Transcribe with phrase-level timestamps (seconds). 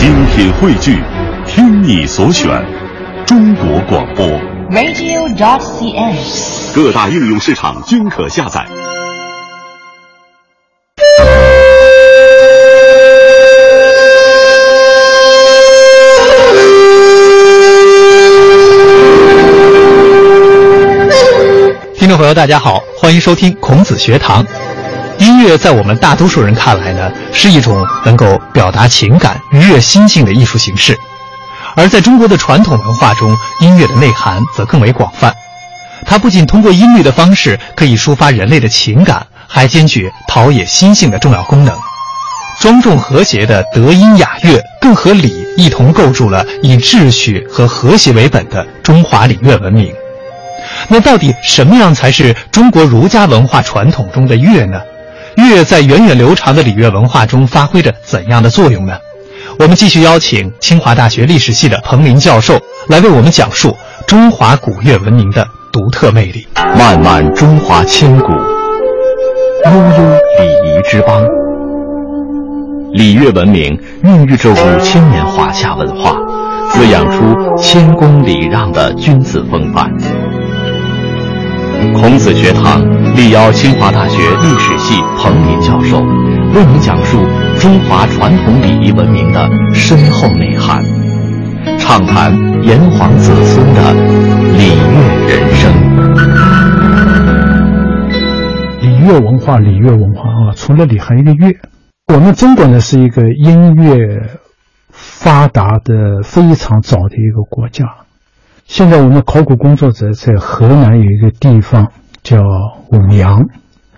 [0.00, 0.98] 精品汇聚，
[1.46, 2.48] 听你所选，
[3.26, 4.26] 中国广播。
[4.70, 6.74] radio.cn。
[6.74, 8.66] 各大应用市场均可下载。
[21.94, 24.42] 听众朋友，大家好，欢迎收听孔子学堂。
[25.20, 30.94] 音乐在我们大多数人看来呢，是一种能够表达情感、愉悦心境的艺术形式；
[31.76, 35.34] 而在中国的传统文化中，音乐的内涵则更为广泛。
[36.06, 41.78] 它不仅通过音律的方式可以抒发人类的情感，还兼具陶冶心性的重要功能。
[42.58, 49.92] 庄重和谐的德音雅乐，更和礼一同构筑了以秩序和和谐为本的中华礼乐文明。
[50.88, 54.80] 那到底什么样才是中国儒家文化传统中的乐呢？
[55.36, 58.96] 乐在源远流长的礼乐文化中发挥着怎样的作用呢？
[59.58, 62.58] 我们继续邀请清华大学历史系的彭林教授
[62.88, 63.76] 来为我们讲述
[64.06, 66.46] 中华古乐文明的独特魅力。
[66.78, 71.22] 漫漫中华千古，悠悠礼仪之邦。
[72.92, 76.16] 礼乐文明孕育着五千年华夏文化，
[76.70, 79.90] 滋养出谦恭礼让的君子风范。
[81.94, 82.80] 孔子学堂
[83.16, 86.00] 力邀清华大学历史系彭林教授，
[86.54, 87.18] 为您讲述
[87.58, 90.84] 中华传统礼仪文明的深厚内涵，
[91.78, 93.92] 畅谈炎黄子孙的
[94.56, 95.72] 礼乐人生。
[98.80, 101.56] 礼乐文化，礼乐文化啊，除了礼还有一个乐。
[102.12, 104.38] 我们中国呢是一个音乐
[104.90, 107.84] 发达的非常早的一个国家。
[108.72, 111.90] 现在我们考古工作者在河南有一个地方
[112.22, 112.40] 叫
[112.92, 113.48] 舞阳，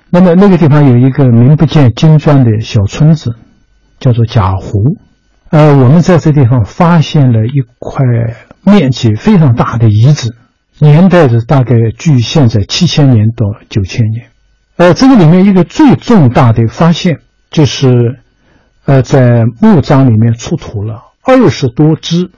[0.09, 3.34] 那么那个地方有一个名不见经传的小村子，
[4.00, 4.97] 叫做贾湖。
[5.50, 8.03] 呃，我们在这地方发现了一块
[8.62, 10.34] 面积非常大的遗址，
[10.78, 14.28] 年代是大概距现在七千年到九千年。
[14.78, 17.19] 呃，这个里面一个最重大的发现
[17.50, 18.19] 就是，
[18.87, 22.31] 呃，在墓葬里面出土了二十多只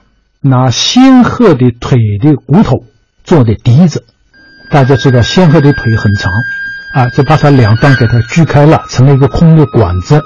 [0.47, 2.83] 拿仙鹤的腿的骨头
[3.23, 4.05] 做的笛子。
[4.69, 6.31] 大家知道仙鹤的腿很长，
[6.93, 10.21] 啊，就把它两端给它锯开了，成了一个空的管子，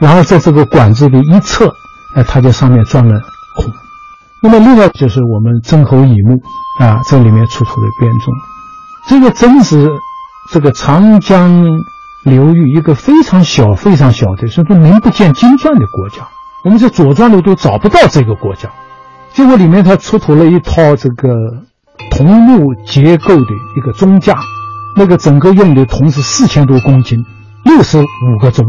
[0.00, 1.72] 然后在这个管子的一侧，
[2.14, 3.20] 呃，它在上面钻了
[3.56, 3.72] 孔。
[4.42, 6.40] 那么另外就是我们曾侯乙墓
[6.80, 8.34] 啊，这里面出土的编钟，
[9.08, 9.88] 这个真是
[10.52, 11.64] 这个长江
[12.24, 16.28] 流域一个非常小、非常小的，甚至名不见经传的国家。
[16.64, 18.70] 我们在《左传》里都找不到这个国家，
[19.36, 21.28] 结果里面它出土了一套这个
[22.10, 24.34] 铜木结构的一个钟架，
[24.96, 27.22] 那个整个用的铜是四千多公斤，
[27.62, 28.64] 六十五个钟。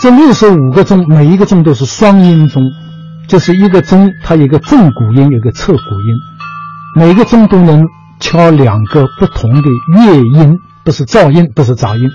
[0.00, 2.62] 这六十五个钟，每一个钟都是双音钟，
[3.26, 6.14] 就是一个钟它有一个正鼓音，有一个侧鼓音，
[6.94, 7.84] 每个钟都能
[8.20, 12.08] 敲两个不同的乐音，不是噪音，不是杂音，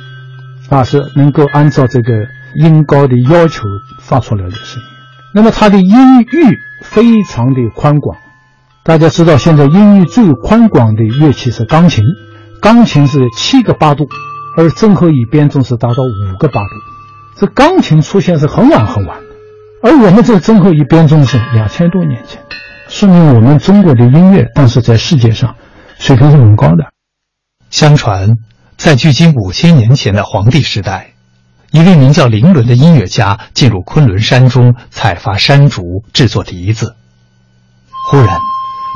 [0.70, 2.14] 啊，是能够按照这个
[2.56, 3.64] 音高的要求
[4.00, 4.88] 发出来的声音。
[5.34, 8.18] 那么它的音域非常的宽广，
[8.84, 12.04] 大家知道现在音域最宽广的乐器是钢琴，
[12.62, 14.08] 钢琴是七个八度，
[14.58, 16.70] 而曾侯乙编钟是达到五个八度。
[17.38, 19.28] 这钢琴出现是很晚很晚的，
[19.82, 22.44] 而我们这曾侯乙编钟是两千多年前，
[22.90, 25.56] 说明我们中国的音乐当时在世界上
[25.98, 26.92] 水平是很高的。
[27.70, 28.36] 相传，
[28.76, 31.11] 在距今五千年前的黄帝时代，
[31.72, 36.98] 一位名叫林伦的音乐家进入昆仑山中采伐山竹，制作笛子。
[38.10, 38.38] 忽然，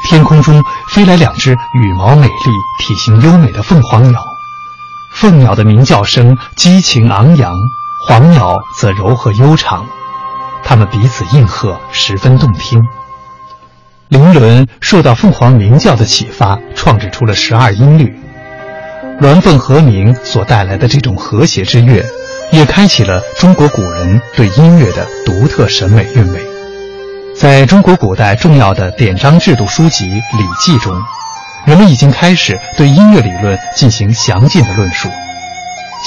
[0.10, 2.34] 天空中飞来两只羽毛美丽、
[2.80, 4.22] 体型优美的凤凰鸟。
[5.14, 7.54] 凤鸟的鸣叫声激情昂扬，
[8.06, 9.88] 黄鸟则柔和悠长，
[10.62, 12.84] 它们彼此应和，十分动听。
[14.10, 18.20] 林伦受到凤凰鸣叫的启发，创制出了十二音律。
[19.22, 22.06] 鸾凤和鸣所带来的这种和谐之乐，
[22.52, 26.40] 也开启了中国古人对音乐的独特审美韵味。
[27.36, 30.98] 在中国古代重要的典章制度书籍《礼记》中，
[31.66, 35.10] 人们已经开始对音乐理论进行详尽的论述。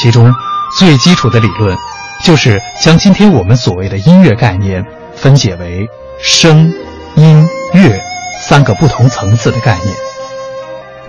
[0.00, 0.32] 其中
[0.78, 1.76] 最基础的理论，
[2.24, 4.82] 就是将今天我们所谓的音乐概念
[5.14, 5.86] 分解为
[6.22, 6.72] 声、
[7.16, 8.00] 音、乐
[8.40, 9.94] 三个不同层次的概念。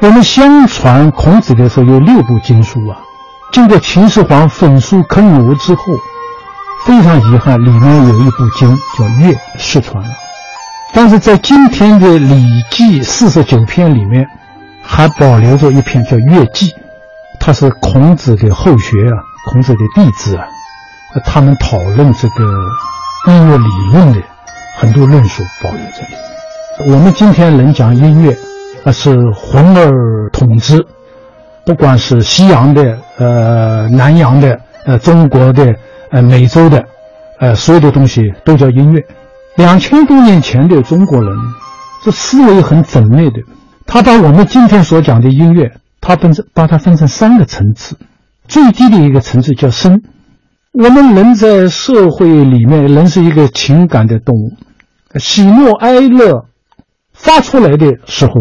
[0.02, 2.98] 我们相传孔子的时候有六部经书啊，
[3.52, 5.84] 经过秦始皇焚书坑儒之后，
[6.86, 10.10] 非常遗憾，里面有一部经叫《乐》失传了。
[10.94, 14.26] 但是在今天的《礼记》四十九篇里面，
[14.84, 16.68] 还保留着一篇叫《乐记》，
[17.40, 19.18] 它是孔子的后学啊，
[19.52, 20.46] 孔子的弟子啊，
[21.26, 22.44] 他们讨论这个
[23.28, 24.22] 音乐理论的
[24.78, 26.14] 很多论述保留在里
[26.88, 26.94] 面。
[26.96, 28.38] 我们今天能讲音乐，
[28.84, 30.86] 那是混而统之，
[31.70, 35.76] 不管是西洋的、呃南洋的、呃中国的、
[36.10, 36.84] 呃美洲的，
[37.40, 39.06] 呃所有的东西都叫音乐。
[39.56, 41.32] 两千多年前的中国人，
[42.04, 43.44] 这思维很缜密的，
[43.86, 45.72] 他把我们今天所讲的音乐，
[46.02, 47.96] 他分成把它分成三个层次，
[48.48, 50.02] 最低的一个层次叫声。
[50.72, 54.54] 我们人在社会里面，人是一个情感的动物，
[55.20, 56.48] 喜怒哀乐
[57.14, 58.34] 发出来的时候，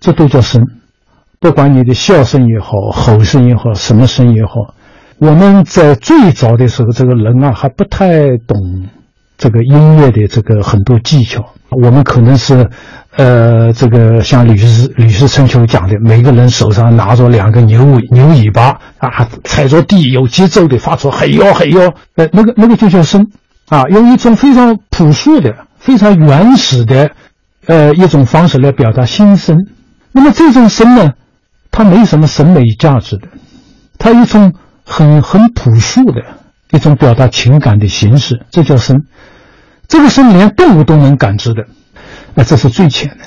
[0.00, 0.64] 这都叫声。
[1.40, 4.74] 不管你的笑声也好，吼声也好，什么声也好，
[5.16, 8.88] 我们在最早的时候，这个人啊还不太懂。
[9.38, 12.68] 这个音乐的这个很多技巧，我们可能是，
[13.16, 23.28] 呃，这个像《吕氏吕氏春秋》讲的，每个人手上拿着两个牛牛尾巴啊，踩着地有节奏的发出嘿哟嘿哟，呃，那个那个就叫声
[23.70, 27.12] 啊，用一种非常朴素的、非常原始的，
[27.64, 29.56] 呃，一种方式来表达心声。
[30.12, 31.12] 那么这种声呢，
[31.70, 33.28] 它没什么审美价值的，
[33.98, 34.52] 它一种
[34.84, 36.22] 很很朴素的
[36.72, 39.04] 一种表达情感的形式，这叫声。
[39.88, 41.66] 这个是连动物都能感知的，
[42.34, 43.24] 那这是最浅的。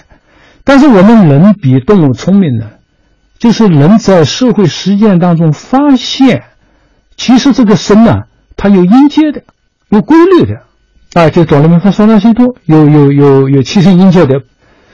[0.64, 2.68] 但是我们人比动物聪明呢，
[3.38, 6.44] 就是人在社会实践当中发现，
[7.18, 8.24] 其实这个声呢，
[8.56, 9.44] 它有音阶的，
[9.90, 10.62] 有规律的。
[11.14, 14.42] 啊，就哆来咪发嗦拉西哆，有有有有七声音阶的。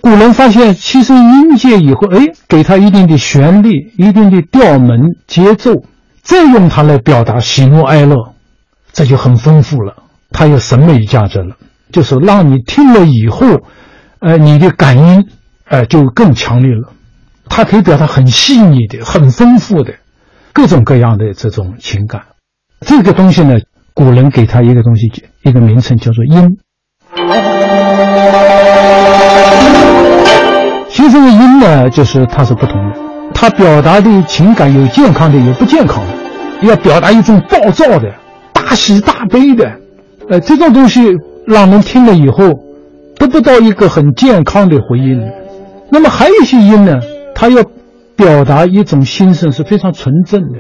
[0.02, 5.74] 古人发现七声音阶以后，哎，给它一定的旋律、一定的调门、节奏，
[6.22, 8.34] 再用它来表达喜怒哀乐，
[8.94, 10.04] 这就很丰富了。
[10.32, 11.56] 它有审美价值了，
[11.92, 13.46] 就是让你听了以后，
[14.20, 15.26] 呃，你的感应，
[15.68, 16.94] 呃，就更强烈了。
[17.50, 19.96] 它可以表达很细腻的、很丰富的
[20.54, 22.22] 各种各样的这种情感。
[22.82, 23.56] 这个东西呢，
[23.94, 25.12] 古人给它一个东西，
[25.44, 26.58] 一个名称叫做音。
[30.90, 32.96] 其实这个音呢，就是它是不同的，
[33.34, 36.68] 它表达的情感有健康的，有不健康的。
[36.68, 38.12] 要表达一种暴躁的、
[38.52, 39.72] 大喜大悲的。
[40.30, 41.02] 呃，这种东西
[41.46, 42.54] 让人听了以后
[43.16, 45.22] 得不到一个很健康的回应。
[45.90, 47.00] 那么还有一些音呢，
[47.34, 47.64] 它要
[48.18, 50.60] 表达一种心声是非常纯正的，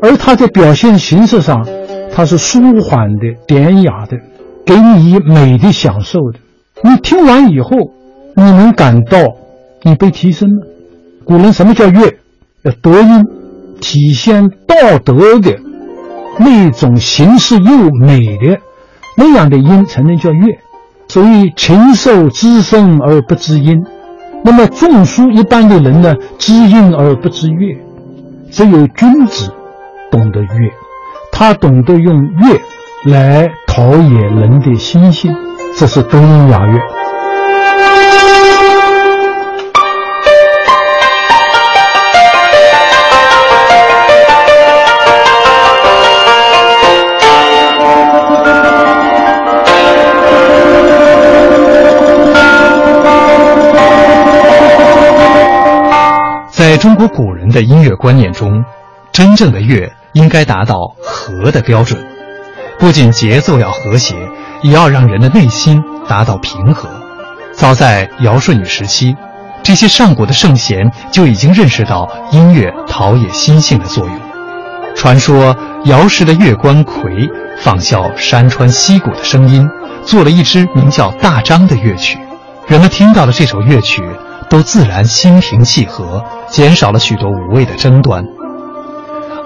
[0.00, 1.66] 而它在表现形式上，
[2.14, 4.16] 它是舒缓的、典雅的，
[4.64, 6.38] 给你美的享受的。
[6.82, 7.76] 你听完以后，
[8.34, 9.18] 你能感到
[9.82, 10.66] 你被提升了。
[11.24, 12.16] 古人什么叫乐？
[12.62, 13.24] 要德音，
[13.80, 15.58] 体现道德的
[16.38, 18.58] 那种形式又美的。
[19.16, 20.58] 那样的音才能叫乐，
[21.08, 23.76] 所以禽兽知声而不知音。
[24.42, 27.76] 那么中书一般的人呢，知音而不知乐。
[28.50, 29.52] 只有君子
[30.10, 30.72] 懂得乐，
[31.30, 32.58] 他懂得用乐
[33.04, 35.36] 来陶冶人的心性，
[35.78, 36.78] 这是东雅乐。
[56.50, 58.62] 在中国古人的音乐观念中，
[59.12, 61.98] 真正的乐应该达到和的标准，
[62.78, 64.14] 不仅节奏要和谐，
[64.62, 66.88] 也要让人的内心达到平和。
[67.52, 69.16] 早在尧舜禹时期，
[69.62, 74.20] 这些上古的圣贤就已经认识到音乐陶冶心性的作用。
[74.94, 79.68] 传说尧时的乐官魁仿效山川溪谷的声音，
[80.04, 82.18] 做了一支名叫《大章》的乐曲。
[82.66, 84.02] 人们听到了这首乐曲。
[84.48, 88.24] 都自然心平气和，减少了许多无谓的争端。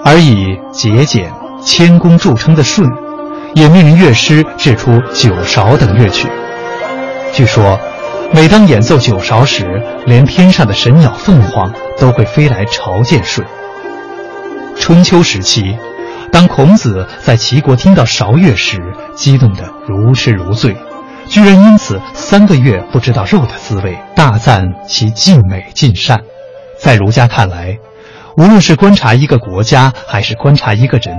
[0.02, 1.30] 而以节俭、
[1.62, 2.90] 谦恭著称的舜，
[3.54, 6.28] 也命乐师制出九韶等乐曲。
[7.32, 7.78] 据说，
[8.32, 13.44] 每当演奏九韶时，连天上的神鸟凤凰都会飞来朝见舜。
[14.76, 15.76] 春秋时期，
[16.32, 18.80] 当孔子在齐国听到韶乐时，
[19.14, 20.76] 激动得如痴如醉。
[21.28, 26.20] 居然因此三个月不知道肉的滋味，大赞其尽美尽善。
[26.78, 27.78] 在儒家看来，
[28.37, 31.16] 无论是观察一个国家，还是观察一个人，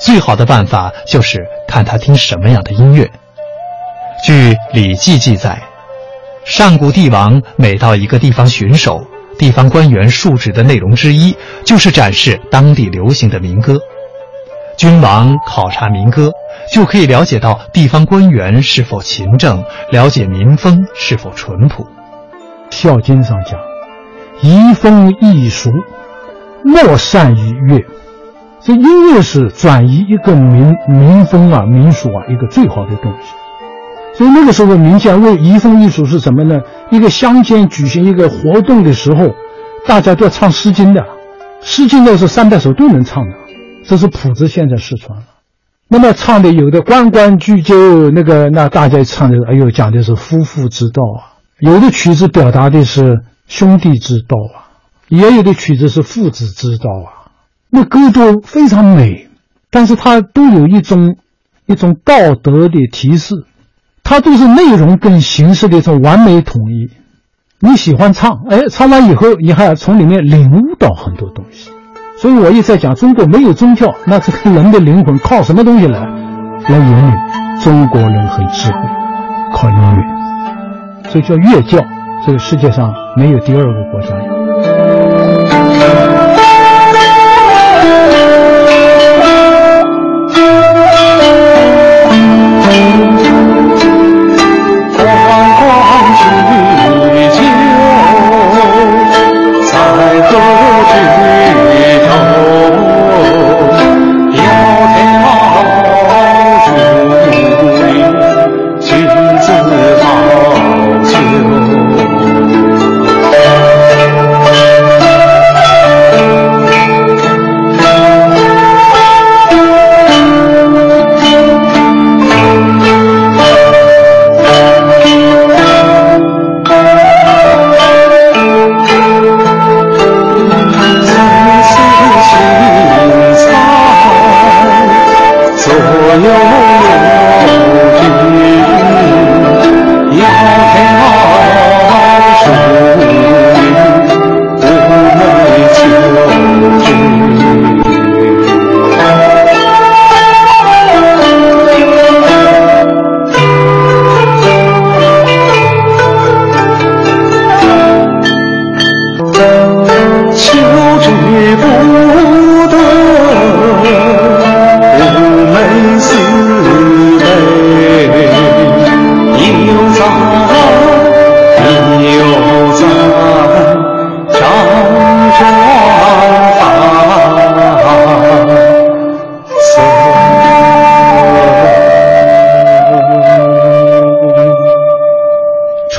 [0.00, 3.10] 最好的办法就是看他听什么样的音乐。
[4.24, 5.62] 据《礼记》记载，
[6.44, 9.04] 上古帝王每到一个地方巡守，
[9.38, 13.78] 地方官员述职的内容之一就是展示当地流行的民歌。
[14.76, 16.30] 君王考察民歌。
[16.72, 21.84] 就可以了解到地方官员是否勤政，了解民风是否淳朴。
[22.70, 23.60] 《孝经》上讲
[24.40, 25.70] ：“移风易俗，
[26.64, 27.84] 莫善于乐。”
[28.66, 33.34] 这音乐是转移一个民民风啊、民俗啊一个最好的东西。
[34.16, 36.62] 所以那个时候民间为移风易俗是什么呢？
[36.90, 39.34] 一个乡间举行一个活动的时候，
[39.86, 41.02] 大家都要唱《诗经》的，
[41.60, 43.34] 《诗经》那是三百首都能唱的，
[43.84, 45.24] 这是谱子现在失传了。
[45.88, 54.72] 那么唱的有的关关雎鸠，那个那大家唱的，哎呦，讲的是夫妇之道啊；有的曲子表达的是兄弟之道啊，
[55.08, 57.13] 也有的曲子是父子之道啊。
[57.76, 59.26] 那歌都非常美，
[59.68, 61.16] 但是它都有一种
[61.66, 63.34] 一种道德的提示，
[64.04, 66.88] 它都是内容跟形式的一种完美统一。
[67.58, 71.72] 你喜欢唱，哎，唱完以后，你还要从里面领悟到很多东西。
[72.16, 77.12] 所以我一直在讲，中国没有宗教，那这个人的灵魂靠什么东西来来引领？
[77.60, 78.78] 中国人很智慧，
[79.52, 81.84] 靠音乐，所以叫乐教。
[82.24, 84.14] 这个世界上没有第二个国家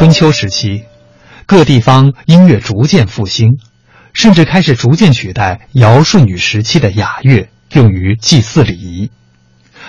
[0.06, 0.14] 春。
[0.14, 0.84] 秋时期，
[1.48, 3.58] 各地方音乐逐渐复兴，
[4.14, 9.10] 甚至开始逐渐取代尧舜禹时期的雅乐，用于祭祀礼仪。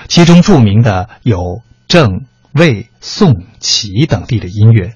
[0.09, 4.95] 其中著名的有郑、魏、宋、齐等地的音乐，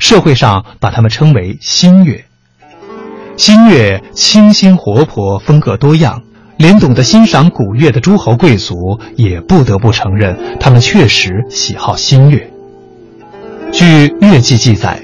[0.00, 2.24] 社会上把它们称为新乐。
[3.36, 6.24] 新乐清新活泼，风格多样，
[6.56, 8.74] 连懂得欣赏古乐的诸侯贵族
[9.14, 12.55] 也不得不承认，他们确实喜好新乐。
[13.72, 15.02] 据《乐记》记载，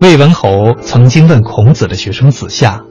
[0.00, 2.82] 魏文侯曾经问孔子的学生子夏：“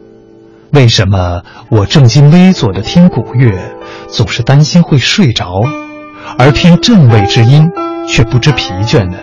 [0.71, 3.75] 为什么我正襟危坐的听古乐，
[4.07, 5.61] 总是担心会睡着，
[6.37, 7.69] 而听正位之音
[8.07, 9.17] 却不知疲倦呢？”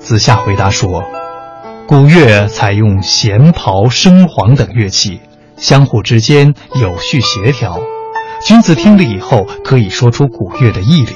[0.00, 1.02] 子夏回答说
[1.86, 5.20] ：“古乐采用弦、袍、笙、簧等乐器，
[5.56, 7.78] 相互之间有序协调，
[8.44, 11.12] 君子听了以后可以说出古乐的义理。”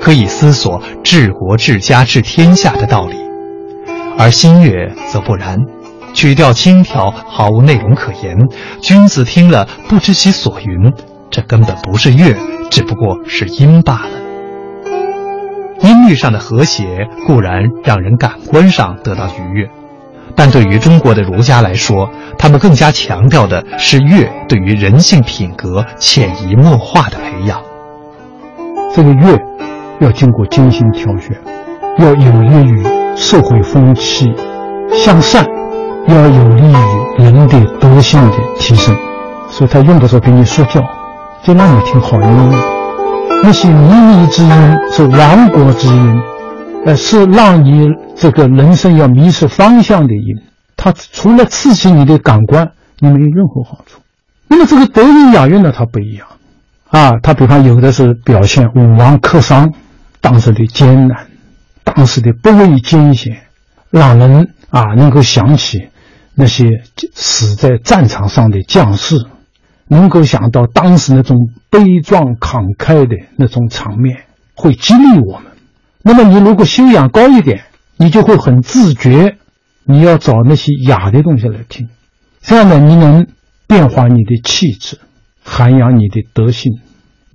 [0.00, 3.16] 可以思索治国治家治天下的道理，
[4.18, 4.70] 而新乐
[5.10, 5.58] 则不然，
[6.14, 8.36] 曲调轻佻，毫无内容可言。
[8.80, 10.92] 君子听了不知其所云，
[11.30, 12.36] 这根本不是乐，
[12.70, 14.10] 只不过是音罢了。
[15.80, 19.68] 音律上的和谐固然让人感官上得到愉悦，
[20.34, 27.60] 但对于中国的儒家来说，他们更加强调的是乐对于人性品格潜移默化的培养。
[28.94, 29.36] 这个乐。
[30.00, 31.36] 要经过精心挑选，
[31.98, 32.84] 要有利于
[33.16, 34.30] 社会风气
[34.92, 35.46] 向善，
[36.06, 38.94] 要有利于人的德性的提升。
[39.48, 40.82] 所以他用的时候给你说教，
[41.42, 42.58] 就让你听好音乐。
[43.42, 46.22] 那些靡靡之音是亡国之音，
[46.84, 50.36] 呃，是让你这个人生要迷失方向的音。
[50.76, 54.00] 它除了刺激你的感官，你没有任何好处。
[54.48, 56.26] 那么这个德音雅乐呢，它不一样
[56.90, 57.12] 啊。
[57.22, 59.72] 它比方有的是表现武王克商。
[60.26, 61.28] 当时的艰难，
[61.84, 63.42] 当时的不畏艰险，
[63.90, 65.86] 让人啊能够想起
[66.34, 66.82] 那些
[67.14, 69.24] 死在战场上的将士，
[69.86, 74.24] 能够想到当时那种悲壮慷慨的那种场面，
[74.56, 75.52] 会激励我们。
[76.02, 77.62] 那么你如果修养高一点，
[77.96, 79.36] 你就会很自觉，
[79.84, 81.88] 你要找那些雅的东西来听，
[82.40, 83.28] 这样呢，你能
[83.68, 84.98] 变化你的气质，
[85.44, 86.80] 涵养你的德性。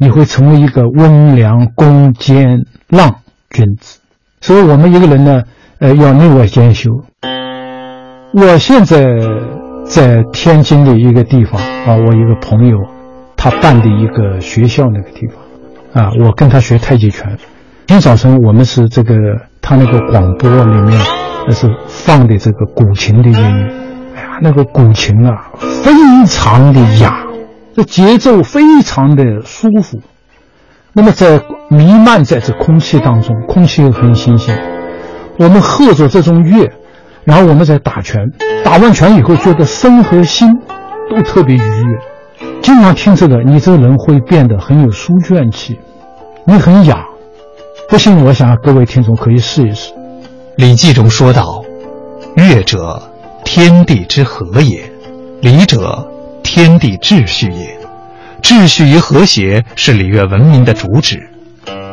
[0.03, 3.17] 你会成为一个温良恭俭让
[3.51, 3.99] 君子，
[4.39, 5.43] 所以我们一个人呢，
[5.77, 6.89] 呃，要内外兼修。
[8.33, 9.05] 我现在
[9.85, 12.77] 在天津的一个地方啊，我一个朋友，
[13.37, 17.37] 他办的一个学校那个地方，啊，我跟他学太极拳。
[17.85, 19.13] 今早晨我们是这个
[19.61, 20.99] 他那个广播里面，
[21.47, 23.73] 那是放的这个古琴的音乐，
[24.15, 25.51] 哎呀，那个古琴啊，
[25.83, 25.91] 非
[26.25, 27.23] 常的雅，
[27.75, 29.99] 这节奏非常的舒服。
[30.93, 34.61] 那么在弥漫在这空气当中，空气又很新鲜，
[35.37, 36.69] 我们喝着这种乐，
[37.23, 38.19] 然后我们再打拳，
[38.63, 40.49] 打完拳以后觉得身和心
[41.09, 41.97] 都特别愉悦。
[42.61, 45.79] 经常听这个，你这个人会变得很有书卷气，
[46.45, 47.05] 你很雅。
[47.87, 49.93] 不信，我想各位听众可以试一试。
[50.57, 51.63] 《礼记》中说道
[52.35, 53.01] ：“乐者，
[53.45, 54.81] 天地之和也；
[55.41, 56.07] 礼者，
[56.43, 57.77] 天地秩序也。”
[58.41, 61.29] 秩序与和谐是礼乐文明的主旨，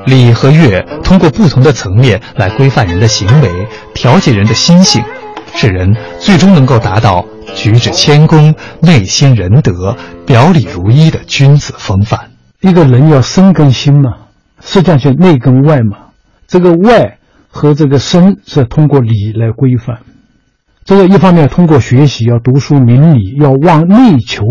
[0.06, 3.50] 礼和乐通过不同的层面来规范人的行为，
[3.94, 5.04] 调节人的心性，
[5.54, 12.30] 使人最终能够达到举止谦恭、内心仁德、表里如一的君子风范。
[12.62, 14.14] 一个人要身跟心嘛，
[14.62, 15.98] 实际上就内跟外嘛。
[16.46, 17.18] 这个外
[17.50, 19.98] 和这个身是通过礼来规范，
[20.88, 24.42] 这个一方面通过学习要读书明理，要往内求。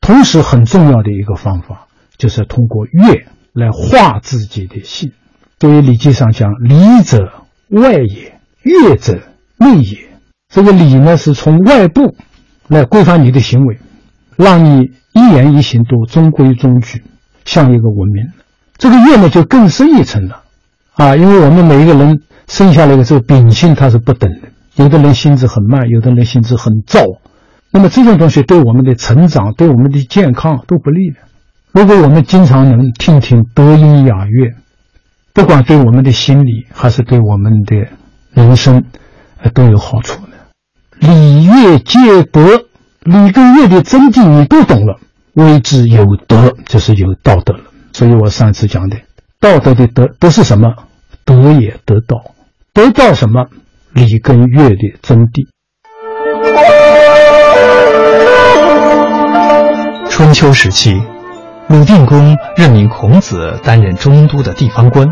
[0.00, 5.12] 同时，很重要的一个方法，就是通过乐来化自己的性。
[5.60, 7.30] 所以《礼记》上讲：“礼者，
[7.68, 8.32] 外也；
[8.64, 9.20] 乐者，
[9.56, 9.98] 内也。”
[10.52, 12.16] 这个礼呢，是从外部
[12.66, 13.78] 来规范你的行为，
[14.34, 17.04] 让你一言一行都中规中矩，
[17.44, 18.32] 像一个文明。
[18.78, 20.42] 这个乐呢，就更深一层了
[20.94, 21.14] 啊！
[21.14, 24.48] 因为我们每一个人生下来的这个秉性，它是不等的。
[24.78, 27.00] 有的人心智很慢，有的人心智很躁。
[27.72, 31.16] 那么这种东西对我们的成长、对我们的健康都不利的。
[31.72, 34.54] 如果我们经常能听听德音雅乐，
[35.34, 37.88] 不管对我们的心理还是对我们的
[38.32, 38.84] 人生，
[39.52, 40.32] 都有好处的。
[41.00, 42.62] 礼乐皆德，
[43.02, 45.00] 礼跟乐的真谛你都懂了，
[45.34, 47.64] 谓之有德，就是有道德了。
[47.92, 48.96] 所以我上次讲的，
[49.40, 50.74] 道德的德，德是什么？
[51.24, 52.32] 德也得道，
[52.72, 53.48] 得到什么？
[53.92, 55.46] 礼跟乐的真谛。
[60.10, 61.00] 春秋时期，
[61.68, 65.06] 鲁定公任命孔子担任中都的地方官。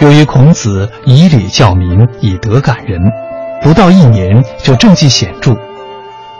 [0.00, 3.00] 由于孔子以礼教民，以德感人，
[3.62, 5.56] 不到一年就政绩显著。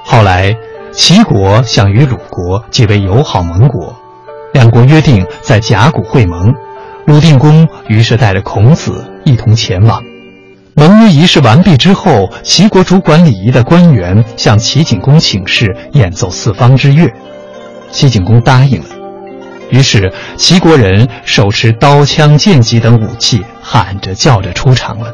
[0.05, 0.57] 后来，
[0.93, 3.97] 齐国想与鲁国结为友好盟国，
[4.53, 6.55] 两国约定在甲骨会盟。
[7.07, 10.03] 鲁定公于是带着孔子一同前往。
[10.79, 17.13] 盟约仪式完毕之后，齐国主管礼仪的官员向齐景公请示演奏四方之乐。
[17.91, 18.89] 齐景公答应了，
[19.71, 25.13] 于是齐国人手持刀枪剑戟等武器，喊着叫着出场了。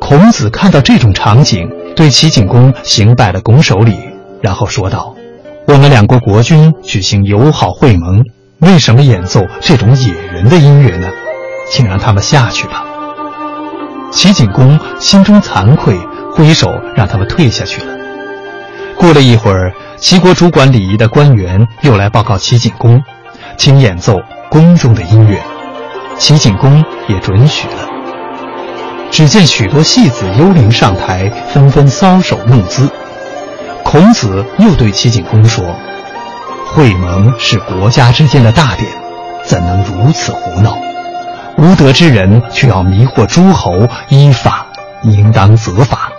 [0.00, 3.96] 孔子看到这种场景，对齐景公行拜了拱手礼，
[4.42, 5.14] 然后说道
[5.68, 8.24] ：“我们两国国君举行友好会盟，
[8.58, 11.08] 为什么演奏这种野人的音乐呢？
[11.70, 12.86] 请让他们下去吧。”
[14.10, 15.98] 齐景公心中惭愧，
[16.34, 17.88] 挥手让他们退下去了。
[18.96, 19.72] 过了一会儿。
[20.00, 23.02] 齐国主管礼仪的官员又来报告齐景公，
[23.58, 24.16] 请演奏
[24.48, 25.38] 宫中的音乐，
[26.16, 27.86] 齐景公也准许了。
[29.10, 32.88] 只见许多戏子幽灵上台，纷纷搔首弄姿。
[33.84, 35.62] 孔子又对齐景公说
[36.72, 38.90] ：“会盟是国家之间的大典，
[39.44, 40.78] 怎能如此胡闹？
[41.60, 44.66] 无德之人却要迷惑诸侯，依法
[45.02, 46.10] 应当责罚。”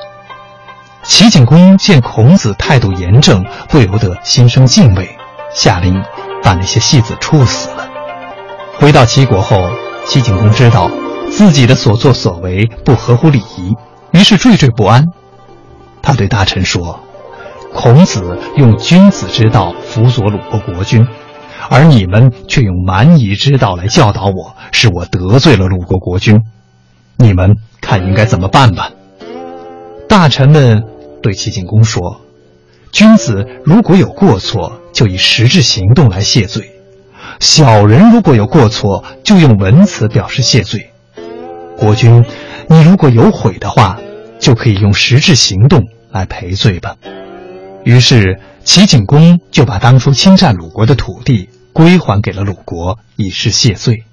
[1.04, 5.18] 齐景公见孔子态度严正，不由得心生敬畏，
[5.52, 6.04] 下令
[6.44, 7.88] 把那些戏子处死了。
[8.78, 9.68] 回到齐国后，
[10.06, 10.92] 齐景公知道
[11.32, 13.76] 自己的所作所为不合乎礼仪，
[14.12, 15.08] 于是惴惴不安。
[16.04, 17.00] 他对大臣说
[17.74, 21.08] ：“孔子用君子之道辅佐鲁国国君，
[21.70, 26.42] 而你们却用蛮夷之道来教导我，使我得罪了鲁国国君。
[27.18, 28.92] 你们看应该怎么办吧？”
[30.10, 30.84] 大臣们。
[31.24, 32.22] 对齐景公说
[32.92, 36.64] ：“君子如果有过错，就以实质行动来谢罪；
[37.40, 40.90] 小人如果有过错，就用文辞表示谢罪。
[41.78, 42.26] 国君，
[42.68, 44.00] 你如果有悔的话，
[44.40, 46.96] 就可以用实质行动来赔罪吧。”
[47.86, 54.04] 于是齐景公就把当初侵占鲁国的土地归还给了鲁国，以示谢罪。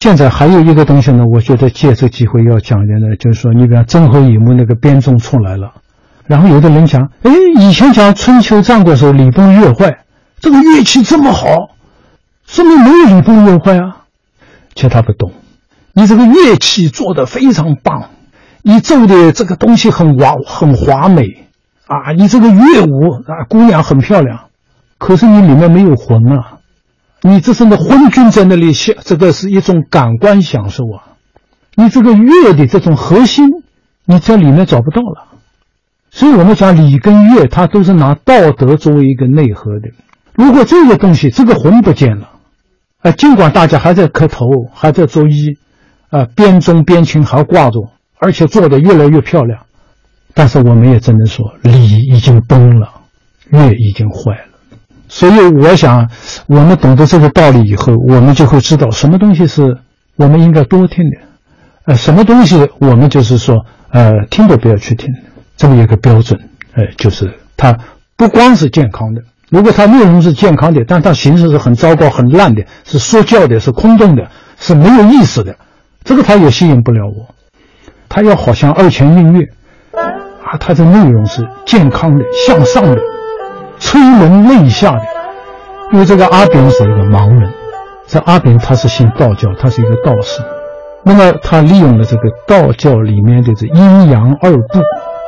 [0.00, 5.74] 现在还有一个东西呢，我觉得借这机会要讲的呢，就是说，你比方曾侯乙墓那个编钟出来了。
[6.26, 10.04] 然后有的人讲，哎，以前讲春秋战国时候礼崩乐坏，
[10.40, 11.70] 这个乐器这么好，
[12.46, 14.04] 说明没有礼崩乐坏啊。
[14.74, 15.32] 其实他不懂，
[15.92, 18.10] 你这个乐器做的非常棒，
[18.62, 21.47] 你奏的这个东西很华很华美
[21.88, 24.50] 啊，你这个乐舞啊，姑娘很漂亮，
[24.98, 26.58] 可是你里面没有魂啊，
[27.22, 31.16] 你这是那昏君在那里享，这个是一种感官享受啊，
[31.74, 33.48] 你这个乐的这种核心，
[34.04, 35.24] 你在里面找不到了。
[36.10, 39.88] 所以我们讲礼跟乐，它都是拿道德作为一个内核的。
[40.34, 42.28] 如果这个东西这个魂不见了，
[43.00, 45.56] 啊，尽管大家还在磕头，还在作揖，
[46.10, 49.62] 啊，边钟边磬还挂着，而且做的越来越漂亮，
[50.38, 52.88] 但是我们也只能说礼已经崩了，
[53.50, 54.44] 乐已经坏了。
[55.08, 56.08] 所以我想，
[56.46, 59.78] 我们懂得这个道理以后，我们就会知道什么东西是
[60.14, 61.16] 我们应该多听的，
[61.86, 65.12] 呃，什么东西我们就是说，呃，听都不要去听。
[65.56, 66.38] 这么一个标准，
[66.74, 67.76] 呃，就是它
[68.16, 75.56] 不光是健康的，如果它内容是健康的，但它形式是很糟糕、很烂的，是说教的，是空洞的，是没有意思的，
[76.04, 77.34] 这个它也吸引不了我。
[78.08, 79.48] 它要好像二泉映月，
[80.50, 83.00] 啊，它的内容是健康的、向上的、
[83.78, 85.02] 催人泪下的。
[85.92, 87.50] 因为这个阿炳是一个盲人，
[88.06, 90.42] 这阿炳他是信道教，他是一个道士，
[91.02, 94.80] 那么他利用了这个道教里面的这阴阳二部。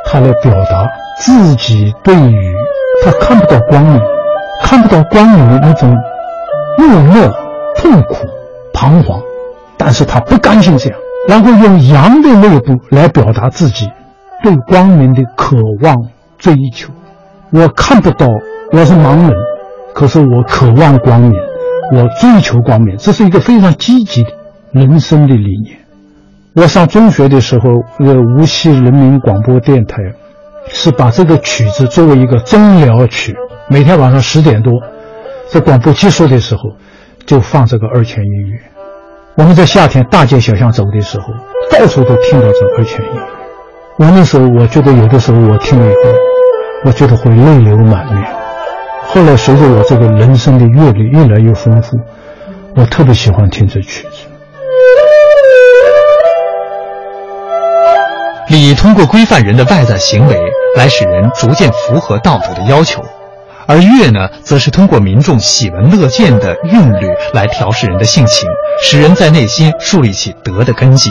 [0.03, 0.89] 他来表达
[1.21, 2.55] 自己对于
[3.05, 4.01] 他看不到光明，
[4.63, 5.95] 看不到光明的那种
[6.79, 7.31] 落寞、
[7.77, 8.27] 痛苦、
[8.73, 9.21] 彷徨，
[9.77, 13.89] 但是他不甘心这样，然后用阳的内部来表达自己
[14.43, 15.95] 对光明的渴望、
[16.39, 16.93] 追求。
[17.51, 18.27] 我看不到，
[18.73, 19.33] 我是盲人，
[19.93, 21.33] 可是我渴望光明，
[21.93, 24.31] 我追求光明，这是一个非常积极的
[24.73, 25.77] 人生的理念。
[26.55, 29.97] 我上中学的时候，呃，无锡人民广播电台
[30.69, 33.35] 是把这个曲子作为一个中疗曲，
[33.69, 34.73] 每天晚上十点多，
[35.49, 36.63] 在广播结束的时候，
[37.27, 38.61] 就放这个二泉音乐。
[39.37, 41.27] 我们在夏天大街小巷走的时候，
[41.71, 43.40] 到处都听到这二泉音乐。
[44.01, 46.11] 我那时候，我觉得有的时候我听了以后，
[46.87, 48.35] 我觉得会泪流满面。
[49.03, 51.99] 后来随着我这个人生的阅历越来越丰富，
[52.77, 54.27] 我特别喜欢听这曲子。
[58.49, 60.41] 礼通过规范人的外在行为
[60.77, 63.05] 来使人逐渐符合道德的要求，
[63.67, 68.49] 而乐呢，则是通过民众喜闻乐见的韵律来调试人的性情，
[68.81, 71.11] 使人在内心树立起德的根基。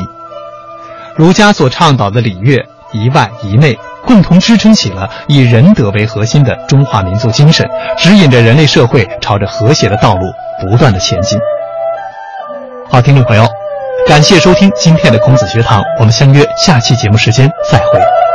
[1.15, 11.39] 儒家所倡导的礼乐，一外一内，共同支撑起了以仁德为核心的中华民族精神，指引着人类社会朝着和谐的道路不断的前进。
[12.89, 13.45] 好，听众朋友。
[14.07, 18.28] 感谢收听今天的孔子学堂，我们相约下期节目时间再会。